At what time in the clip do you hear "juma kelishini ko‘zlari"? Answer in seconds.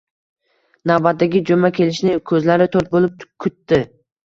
1.51-2.69